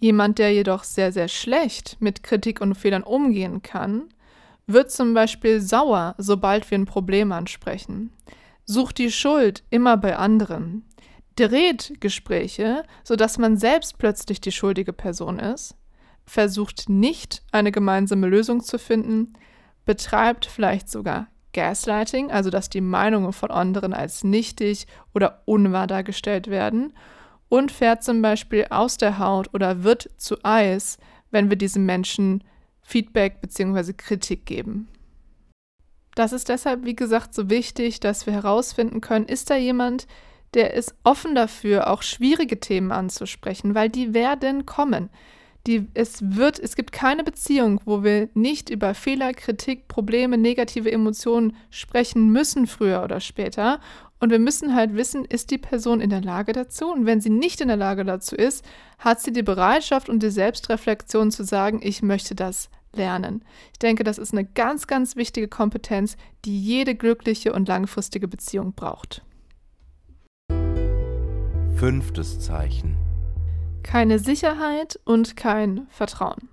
Jemand, 0.00 0.38
der 0.38 0.50
jedoch 0.54 0.82
sehr, 0.82 1.12
sehr 1.12 1.28
schlecht 1.28 1.98
mit 2.00 2.22
Kritik 2.22 2.62
und 2.62 2.74
Fehlern 2.74 3.02
umgehen 3.02 3.60
kann, 3.62 4.08
wird 4.66 4.90
zum 4.90 5.12
Beispiel 5.12 5.60
sauer, 5.60 6.14
sobald 6.16 6.70
wir 6.70 6.78
ein 6.78 6.86
Problem 6.86 7.32
ansprechen, 7.32 8.14
sucht 8.64 8.96
die 8.96 9.12
Schuld 9.12 9.62
immer 9.68 9.98
bei 9.98 10.16
anderen, 10.16 10.86
dreht 11.36 12.00
Gespräche, 12.00 12.82
sodass 13.04 13.36
man 13.36 13.58
selbst 13.58 13.98
plötzlich 13.98 14.40
die 14.40 14.52
schuldige 14.52 14.94
Person 14.94 15.38
ist, 15.38 15.76
versucht 16.24 16.88
nicht 16.88 17.42
eine 17.52 17.72
gemeinsame 17.72 18.26
Lösung 18.26 18.62
zu 18.62 18.78
finden, 18.78 19.34
betreibt 19.84 20.46
vielleicht 20.46 20.88
sogar 20.88 21.26
Gaslighting, 21.58 22.30
also 22.30 22.50
dass 22.50 22.70
die 22.70 22.80
Meinungen 22.80 23.32
von 23.32 23.50
anderen 23.50 23.92
als 23.92 24.22
nichtig 24.22 24.86
oder 25.12 25.42
unwahr 25.44 25.88
dargestellt 25.88 26.46
werden 26.46 26.92
und 27.48 27.72
fährt 27.72 28.04
zum 28.04 28.22
Beispiel 28.22 28.66
aus 28.70 28.96
der 28.96 29.18
Haut 29.18 29.52
oder 29.52 29.82
wird 29.82 30.08
zu 30.18 30.36
Eis, 30.44 30.98
wenn 31.32 31.50
wir 31.50 31.56
diesem 31.56 31.84
Menschen 31.84 32.44
Feedback 32.80 33.40
bzw. 33.40 33.92
Kritik 33.92 34.46
geben. 34.46 34.86
Das 36.14 36.32
ist 36.32 36.48
deshalb, 36.48 36.84
wie 36.84 36.94
gesagt, 36.94 37.34
so 37.34 37.50
wichtig, 37.50 37.98
dass 37.98 38.26
wir 38.26 38.32
herausfinden 38.34 39.00
können, 39.00 39.26
ist 39.26 39.50
da 39.50 39.56
jemand, 39.56 40.06
der 40.54 40.74
ist 40.74 40.94
offen 41.02 41.34
dafür, 41.34 41.90
auch 41.90 42.02
schwierige 42.02 42.60
Themen 42.60 42.92
anzusprechen, 42.92 43.74
weil 43.74 43.88
die 43.88 44.14
werden 44.14 44.64
kommen. 44.64 45.10
Die, 45.68 45.86
es 45.92 46.34
wird, 46.34 46.58
es 46.58 46.76
gibt 46.76 46.92
keine 46.92 47.22
Beziehung, 47.22 47.78
wo 47.84 48.02
wir 48.02 48.30
nicht 48.32 48.70
über 48.70 48.94
Fehler, 48.94 49.34
Kritik, 49.34 49.86
Probleme, 49.86 50.38
negative 50.38 50.90
Emotionen 50.90 51.54
sprechen 51.68 52.32
müssen, 52.32 52.66
früher 52.66 53.02
oder 53.04 53.20
später. 53.20 53.78
Und 54.18 54.30
wir 54.30 54.38
müssen 54.38 54.74
halt 54.74 54.94
wissen, 54.94 55.26
ist 55.26 55.50
die 55.50 55.58
Person 55.58 56.00
in 56.00 56.08
der 56.08 56.22
Lage 56.22 56.54
dazu? 56.54 56.90
Und 56.90 57.04
wenn 57.04 57.20
sie 57.20 57.28
nicht 57.28 57.60
in 57.60 57.68
der 57.68 57.76
Lage 57.76 58.04
dazu 58.04 58.34
ist, 58.34 58.64
hat 58.98 59.20
sie 59.20 59.30
die 59.30 59.42
Bereitschaft 59.42 60.08
und 60.08 60.22
die 60.22 60.30
Selbstreflexion 60.30 61.30
zu 61.30 61.44
sagen, 61.44 61.80
ich 61.82 62.02
möchte 62.02 62.34
das 62.34 62.70
lernen. 62.94 63.44
Ich 63.72 63.78
denke, 63.78 64.04
das 64.04 64.16
ist 64.16 64.32
eine 64.32 64.46
ganz, 64.46 64.86
ganz 64.86 65.16
wichtige 65.16 65.48
Kompetenz, 65.48 66.16
die 66.46 66.58
jede 66.58 66.94
glückliche 66.94 67.52
und 67.52 67.68
langfristige 67.68 68.26
Beziehung 68.26 68.72
braucht. 68.72 69.22
Fünftes 71.76 72.40
Zeichen. 72.40 73.07
Keine 73.88 74.18
Sicherheit 74.18 75.00
und 75.06 75.34
kein 75.34 75.86
Vertrauen. 75.88 76.50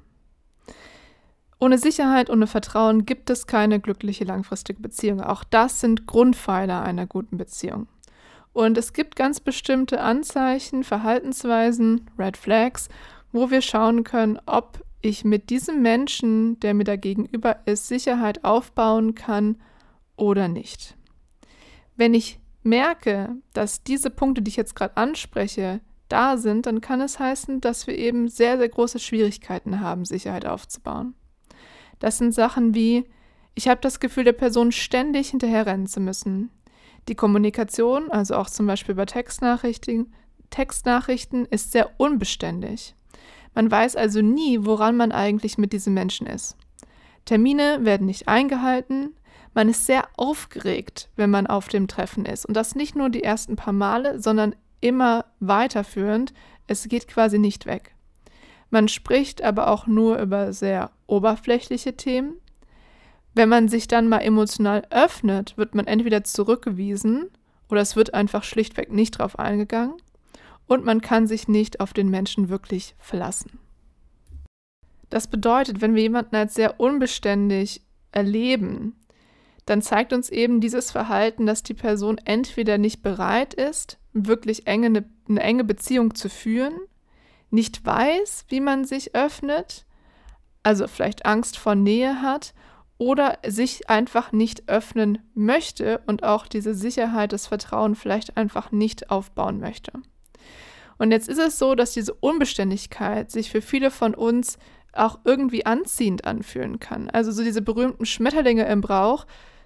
Ohne 1.59 1.77
Sicherheit, 1.77 2.29
ohne 2.29 2.47
Vertrauen 2.47 3.05
gibt 3.05 3.29
es 3.29 3.45
keine 3.45 3.81
glückliche 3.81 4.23
langfristige 4.23 4.81
Beziehung. 4.81 5.19
Auch 5.19 5.43
das 5.43 5.81
sind 5.81 6.07
Grundpfeiler 6.07 6.81
einer 6.81 7.05
guten 7.05 7.37
Beziehung. 7.37 7.89
Und 8.53 8.77
es 8.77 8.93
gibt 8.93 9.17
ganz 9.17 9.41
bestimmte 9.41 9.99
Anzeichen, 9.99 10.85
Verhaltensweisen, 10.85 12.09
Red 12.17 12.37
Flags, 12.37 12.87
wo 13.33 13.51
wir 13.51 13.61
schauen 13.61 14.05
können, 14.05 14.39
ob 14.45 14.81
ich 15.01 15.25
mit 15.25 15.49
diesem 15.49 15.81
Menschen, 15.81 16.57
der 16.61 16.73
mir 16.73 16.85
da 16.85 16.95
gegenüber 16.95 17.57
ist, 17.65 17.89
Sicherheit 17.89 18.45
aufbauen 18.45 19.13
kann 19.13 19.57
oder 20.15 20.47
nicht. 20.47 20.95
Wenn 21.97 22.13
ich 22.13 22.39
merke, 22.63 23.35
dass 23.51 23.83
diese 23.83 24.09
Punkte, 24.09 24.41
die 24.41 24.51
ich 24.51 24.55
jetzt 24.55 24.77
gerade 24.77 24.95
anspreche, 24.95 25.81
da 26.09 26.37
sind, 26.37 26.65
dann 26.65 26.81
kann 26.81 27.01
es 27.01 27.19
heißen, 27.19 27.61
dass 27.61 27.87
wir 27.87 27.97
eben 27.97 28.27
sehr, 28.27 28.57
sehr 28.57 28.69
große 28.69 28.99
Schwierigkeiten 28.99 29.79
haben, 29.79 30.05
Sicherheit 30.05 30.45
aufzubauen. 30.45 31.15
Das 31.99 32.17
sind 32.17 32.33
Sachen 32.33 32.75
wie, 32.75 33.05
ich 33.55 33.67
habe 33.67 33.81
das 33.81 33.99
Gefühl, 33.99 34.23
der 34.25 34.33
Person 34.33 34.71
ständig 34.71 35.29
hinterherrennen 35.29 35.87
zu 35.87 35.99
müssen. 35.99 36.51
Die 37.07 37.15
Kommunikation, 37.15 38.11
also 38.11 38.35
auch 38.35 38.49
zum 38.49 38.67
Beispiel 38.67 38.93
über 38.93 39.05
Textnachrichten, 39.05 40.13
Textnachrichten, 40.49 41.45
ist 41.45 41.71
sehr 41.71 41.91
unbeständig. 41.99 42.95
Man 43.53 43.71
weiß 43.71 43.95
also 43.95 44.21
nie, 44.21 44.59
woran 44.61 44.97
man 44.97 45.11
eigentlich 45.11 45.57
mit 45.57 45.71
diesem 45.71 45.93
Menschen 45.93 46.27
ist. 46.27 46.57
Termine 47.23 47.79
werden 47.81 48.05
nicht 48.05 48.27
eingehalten. 48.27 49.15
Man 49.53 49.69
ist 49.69 49.85
sehr 49.85 50.07
aufgeregt, 50.17 51.09
wenn 51.15 51.29
man 51.29 51.47
auf 51.47 51.69
dem 51.69 51.87
Treffen 51.87 52.25
ist. 52.25 52.45
Und 52.45 52.55
das 52.55 52.75
nicht 52.75 52.95
nur 52.95 53.09
die 53.09 53.23
ersten 53.23 53.55
paar 53.55 53.73
Male, 53.73 54.21
sondern 54.21 54.55
immer 54.85 55.25
weiterführend. 55.39 56.33
Es 56.67 56.87
geht 56.87 57.07
quasi 57.07 57.39
nicht 57.39 57.65
weg. 57.65 57.95
Man 58.69 58.87
spricht 58.87 59.41
aber 59.41 59.69
auch 59.69 59.87
nur 59.87 60.19
über 60.19 60.53
sehr 60.53 60.91
oberflächliche 61.07 61.97
Themen. 61.97 62.35
Wenn 63.33 63.49
man 63.49 63.67
sich 63.67 63.87
dann 63.87 64.07
mal 64.07 64.19
emotional 64.19 64.83
öffnet, 64.91 65.57
wird 65.57 65.75
man 65.75 65.87
entweder 65.87 66.23
zurückgewiesen 66.23 67.29
oder 67.69 67.81
es 67.81 67.95
wird 67.95 68.13
einfach 68.13 68.43
schlichtweg 68.43 68.91
nicht 68.91 69.19
drauf 69.19 69.39
eingegangen 69.39 69.95
und 70.67 70.85
man 70.85 71.01
kann 71.01 71.27
sich 71.27 71.47
nicht 71.47 71.79
auf 71.79 71.93
den 71.93 72.09
Menschen 72.09 72.49
wirklich 72.49 72.95
verlassen. 72.99 73.59
Das 75.09 75.27
bedeutet, 75.27 75.81
wenn 75.81 75.95
wir 75.95 76.01
jemanden 76.03 76.35
als 76.35 76.53
sehr 76.53 76.79
unbeständig 76.79 77.81
erleben, 78.11 78.95
dann 79.65 79.81
zeigt 79.81 80.13
uns 80.13 80.29
eben 80.29 80.61
dieses 80.61 80.91
Verhalten, 80.91 81.45
dass 81.45 81.63
die 81.63 81.73
Person 81.73 82.19
entweder 82.23 82.77
nicht 82.77 83.01
bereit 83.01 83.53
ist, 83.53 83.97
wirklich 84.13 84.67
enge, 84.67 84.87
eine, 84.87 85.05
eine 85.27 85.41
enge 85.41 85.63
Beziehung 85.63 86.13
zu 86.15 86.29
führen, 86.29 86.73
nicht 87.49 87.85
weiß, 87.85 88.45
wie 88.49 88.59
man 88.61 88.85
sich 88.85 89.15
öffnet, 89.15 89.85
also 90.63 90.87
vielleicht 90.87 91.25
Angst 91.25 91.57
vor 91.57 91.75
Nähe 91.75 92.21
hat 92.21 92.53
oder 92.97 93.39
sich 93.45 93.89
einfach 93.89 94.31
nicht 94.31 94.69
öffnen 94.69 95.19
möchte 95.33 96.01
und 96.05 96.23
auch 96.23 96.47
diese 96.47 96.73
Sicherheit, 96.73 97.33
das 97.33 97.47
Vertrauen 97.47 97.95
vielleicht 97.95 98.37
einfach 98.37 98.71
nicht 98.71 99.09
aufbauen 99.09 99.59
möchte. 99.59 99.91
Und 100.97 101.11
jetzt 101.11 101.27
ist 101.27 101.39
es 101.39 101.59
so, 101.59 101.75
dass 101.75 101.91
diese 101.91 102.13
Unbeständigkeit 102.13 103.29
sich 103.29 103.51
für 103.51 103.61
viele 103.61 103.91
von 103.91 104.15
uns 104.15 104.57
auch 104.93 105.19
irgendwie 105.25 105.65
anziehend 105.65 106.25
anfühlen 106.25 106.79
kann. 106.79 107.09
Also 107.09 107.31
so 107.31 107.43
diese 107.43 107.61
berühmten 107.61 108.05
Schmetterlinge 108.05 108.65
im 108.65 108.79
Brauch, 108.79 109.25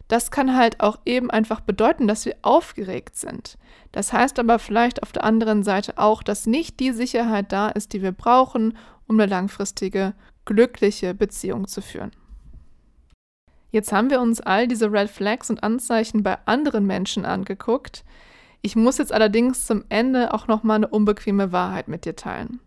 das 0.09 0.31
kann 0.31 0.57
halt 0.57 0.81
auch 0.81 0.99
eben 1.05 1.29
einfach 1.31 1.61
bedeuten, 1.61 2.07
dass 2.07 2.25
wir 2.25 2.35
aufgeregt 2.41 3.15
sind. 3.15 3.57
Das 3.91 4.11
heißt 4.11 4.39
aber 4.39 4.59
vielleicht 4.59 5.03
auf 5.03 5.11
der 5.11 5.23
anderen 5.23 5.63
Seite 5.63 5.97
auch, 5.97 6.23
dass 6.23 6.47
nicht 6.47 6.79
die 6.79 6.91
Sicherheit 6.91 7.51
da 7.51 7.69
ist, 7.69 7.93
die 7.93 8.01
wir 8.01 8.11
brauchen, 8.11 8.75
um 9.07 9.19
eine 9.19 9.29
langfristige, 9.29 10.13
glückliche 10.45 11.13
Beziehung 11.13 11.67
zu 11.67 11.81
führen. 11.81 12.11
Jetzt 13.71 13.91
haben 13.91 14.09
wir 14.09 14.19
uns 14.19 14.41
all 14.41 14.67
diese 14.67 14.91
Red 14.91 15.11
Flags 15.11 15.51
und 15.51 15.63
Anzeichen 15.63 16.23
bei 16.23 16.39
anderen 16.45 16.87
Menschen 16.87 17.23
angeguckt. 17.23 18.03
Ich 18.63 18.75
muss 18.75 18.97
jetzt 18.97 19.13
allerdings 19.13 19.67
zum 19.67 19.85
Ende 19.89 20.33
auch 20.33 20.47
noch 20.47 20.63
mal 20.63 20.75
eine 20.75 20.87
unbequeme 20.87 21.51
Wahrheit 21.51 21.87
mit 21.87 22.05
dir 22.05 22.15
teilen. 22.15 22.59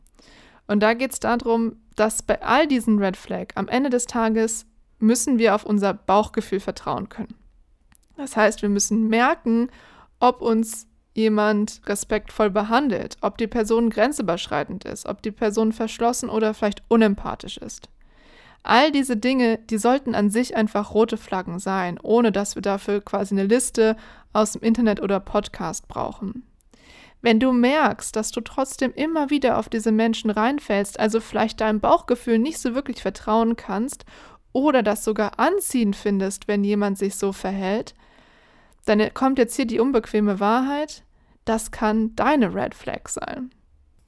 Und 0.69 0.81
da 0.81 0.95
geht 0.95 1.13
es 1.13 1.19
darum, 1.19 1.77
dass 1.97 2.23
bei 2.23 2.41
all 2.41 2.69
diesen 2.69 3.01
Red 3.01 3.17
Flag 3.17 3.49
am 3.57 3.67
Ende 3.67 3.91
des 3.91 4.07
Tages 4.07 4.65
müssen 5.03 5.39
wir 5.39 5.55
auf 5.55 5.65
unser 5.65 5.95
Bauchgefühl 5.95 6.61
vertrauen 6.61 7.09
können. 7.09 7.35
Das 8.17 8.37
heißt, 8.37 8.63
wir 8.63 8.69
müssen 8.69 9.09
merken, 9.09 9.69
ob 10.21 10.41
uns 10.41 10.87
jemand 11.15 11.83
respektvoll 11.87 12.51
behandelt, 12.51 13.17
ob 13.21 13.37
die 13.37 13.47
Person 13.47 13.91
grenzüberschreitend 13.91 14.85
ist, 14.85 15.07
ob 15.07 15.23
die 15.23 15.31
Person 15.31 15.73
verschlossen 15.73 16.31
oder 16.31 16.55
vielleicht 16.55 16.83
unempathisch 16.89 17.59
ist. 17.59 17.89
All 18.63 18.93
diese 18.93 19.17
Dinge, 19.17 19.59
die 19.59 19.79
sollten 19.79 20.15
an 20.15 20.31
sich 20.31 20.57
einfach 20.57 20.95
rote 20.95 21.17
Flaggen 21.17 21.59
sein, 21.59 21.99
ohne 22.01 22.31
dass 22.31 22.55
wir 22.55 22.63
dafür 22.63 23.01
quasi 23.01 23.35
eine 23.35 23.45
Liste 23.45 23.97
aus 24.33 24.53
dem 24.53 24.63
Internet 24.63 25.03
oder 25.03 25.19
Podcast 25.19 25.89
brauchen. 25.89 26.45
Wenn 27.23 27.39
du 27.39 27.53
merkst, 27.53 28.15
dass 28.17 28.31
du 28.33 28.41
trotzdem 28.41 28.93
immer 28.95 29.31
wieder 29.31 29.59
auf 29.59 29.69
diese 29.69 29.93
Menschen 29.93 30.31
reinfällst, 30.31 30.99
also 30.99 31.21
vielleicht 31.21 31.61
deinem 31.61 31.81
Bauchgefühl 31.81 32.39
nicht 32.39 32.59
so 32.59 32.75
wirklich 32.75 33.01
vertrauen 33.03 33.57
kannst 33.57 34.05
oder 34.53 34.83
das 34.83 35.05
sogar 35.05 35.39
anziehend 35.39 35.97
findest, 35.97 36.49
wenn 36.49 36.65
jemand 36.65 36.99
sich 36.99 37.17
so 37.17 37.33
verhält, 37.33 37.95
dann 38.85 39.15
kommt 39.15 39.39
jetzt 39.39 39.57
hier 39.57 39.67
die 39.67 39.81
unbequeme 39.81 40.41
Wahrheit, 40.41 41.05
das 41.45 41.71
kann 41.71 42.15
deine 42.17 42.55
Red 42.55 42.75
Flag 42.75 43.09
sein. 43.09 43.51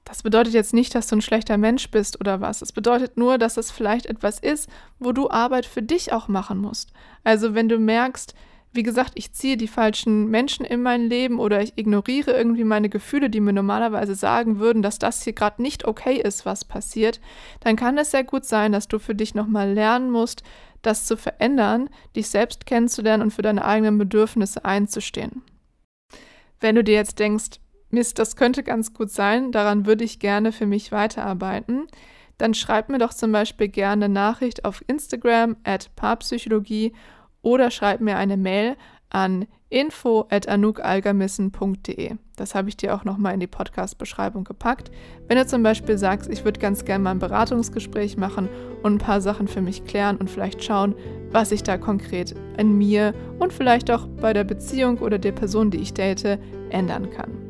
Das 0.04 0.22
bedeutet 0.22 0.52
jetzt 0.52 0.74
nicht, 0.74 0.94
dass 0.94 1.06
du 1.06 1.16
ein 1.16 1.22
schlechter 1.22 1.56
Mensch 1.56 1.90
bist 1.90 2.20
oder 2.20 2.40
was. 2.40 2.60
Es 2.60 2.72
bedeutet 2.72 3.16
nur, 3.16 3.38
dass 3.38 3.56
es 3.56 3.70
vielleicht 3.70 4.06
etwas 4.06 4.38
ist, 4.38 4.68
wo 4.98 5.12
du 5.12 5.30
Arbeit 5.30 5.64
für 5.64 5.82
dich 5.82 6.12
auch 6.12 6.28
machen 6.28 6.58
musst. 6.58 6.92
Also 7.24 7.54
wenn 7.54 7.70
du 7.70 7.78
merkst, 7.78 8.34
wie 8.74 8.82
gesagt, 8.82 9.12
ich 9.14 9.32
ziehe 9.32 9.56
die 9.56 9.68
falschen 9.68 10.28
Menschen 10.28 10.66
in 10.66 10.82
mein 10.82 11.08
Leben 11.08 11.38
oder 11.38 11.62
ich 11.62 11.78
ignoriere 11.78 12.32
irgendwie 12.32 12.64
meine 12.64 12.88
Gefühle, 12.88 13.30
die 13.30 13.40
mir 13.40 13.52
normalerweise 13.52 14.16
sagen 14.16 14.58
würden, 14.58 14.82
dass 14.82 14.98
das 14.98 15.22
hier 15.22 15.32
gerade 15.32 15.62
nicht 15.62 15.84
okay 15.86 16.16
ist, 16.16 16.44
was 16.44 16.64
passiert, 16.64 17.20
dann 17.60 17.76
kann 17.76 17.96
es 17.98 18.10
sehr 18.10 18.24
gut 18.24 18.44
sein, 18.44 18.72
dass 18.72 18.88
du 18.88 18.98
für 18.98 19.14
dich 19.14 19.34
nochmal 19.34 19.72
lernen 19.72 20.10
musst, 20.10 20.42
das 20.82 21.06
zu 21.06 21.16
verändern, 21.16 21.88
dich 22.16 22.28
selbst 22.28 22.66
kennenzulernen 22.66 23.22
und 23.22 23.30
für 23.30 23.42
deine 23.42 23.64
eigenen 23.64 23.96
Bedürfnisse 23.96 24.64
einzustehen. 24.64 25.42
Wenn 26.60 26.74
du 26.74 26.82
dir 26.82 26.94
jetzt 26.94 27.18
denkst, 27.20 27.60
Mist, 27.90 28.18
das 28.18 28.34
könnte 28.34 28.64
ganz 28.64 28.92
gut 28.92 29.10
sein, 29.10 29.52
daran 29.52 29.86
würde 29.86 30.02
ich 30.02 30.18
gerne 30.18 30.50
für 30.50 30.66
mich 30.66 30.90
weiterarbeiten, 30.90 31.86
dann 32.38 32.54
schreib 32.54 32.88
mir 32.88 32.98
doch 32.98 33.14
zum 33.14 33.30
Beispiel 33.30 33.68
gerne 33.68 34.06
eine 34.06 34.14
Nachricht 34.14 34.64
auf 34.64 34.82
Instagram 34.88 35.56
at 35.62 35.94
Paarpsychologie 35.94 36.92
oder 37.44 37.70
schreib 37.70 38.00
mir 38.00 38.16
eine 38.16 38.36
Mail 38.36 38.74
an 39.10 39.46
info.anukalgermissen.de. 39.70 42.16
Das 42.36 42.54
habe 42.54 42.68
ich 42.68 42.76
dir 42.76 42.94
auch 42.94 43.04
nochmal 43.04 43.32
in 43.34 43.40
die 43.40 43.48
Podcast-Beschreibung 43.48 44.44
gepackt. 44.44 44.92
Wenn 45.28 45.36
du 45.36 45.46
zum 45.46 45.62
Beispiel 45.62 45.98
sagst, 45.98 46.30
ich 46.30 46.44
würde 46.44 46.58
ganz 46.60 46.84
gerne 46.84 47.04
mal 47.04 47.12
ein 47.12 47.18
Beratungsgespräch 47.18 48.16
machen 48.16 48.48
und 48.82 48.94
ein 48.94 48.98
paar 48.98 49.20
Sachen 49.20 49.48
für 49.48 49.60
mich 49.60 49.84
klären 49.84 50.16
und 50.16 50.30
vielleicht 50.30 50.64
schauen, 50.64 50.94
was 51.30 51.52
ich 51.52 51.62
da 51.62 51.76
konkret 51.76 52.34
in 52.56 52.78
mir 52.78 53.12
und 53.38 53.52
vielleicht 53.52 53.90
auch 53.90 54.06
bei 54.06 54.32
der 54.32 54.44
Beziehung 54.44 54.96
oder 54.98 55.18
der 55.18 55.32
Person, 55.32 55.70
die 55.70 55.78
ich 55.78 55.92
date, 55.94 56.38
ändern 56.70 57.10
kann. 57.10 57.43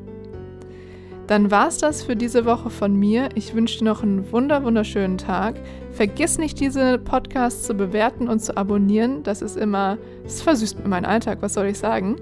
Dann 1.27 1.51
war 1.51 1.69
es 1.69 1.79
das 1.79 2.03
für 2.03 2.17
diese 2.17 2.45
Woche 2.45 2.69
von 2.69 2.95
mir. 2.99 3.31
Ich 3.35 3.55
wünsche 3.55 3.79
dir 3.79 3.85
noch 3.85 4.03
einen 4.03 4.31
wunder 4.31 4.63
wunderschönen 4.63 5.17
Tag. 5.17 5.57
Vergiss 5.93 6.39
nicht, 6.39 6.61
diese 6.61 6.99
Podcasts 6.99 7.63
zu 7.67 7.75
bewerten 7.75 8.29
und 8.29 8.41
zu 8.41 8.57
abonnieren. 8.57 9.23
Das 9.23 9.41
ist 9.41 9.57
immer, 9.57 9.97
es 10.27 10.43
versüßt 10.43 10.81
mir 10.81 10.89
meinen 10.89 11.07
Alltag, 11.07 11.39
was 11.41 11.55
soll 11.55 11.67
ich 11.67 11.79
sagen. 11.79 12.17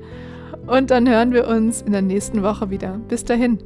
Und 0.67 0.91
dann 0.91 1.09
hören 1.09 1.33
wir 1.33 1.49
uns 1.49 1.83
in 1.83 1.93
der 1.93 2.03
nächsten 2.03 2.43
Woche 2.43 2.71
wieder. 2.71 3.01
Bis 3.09 3.25
dahin. 3.25 3.59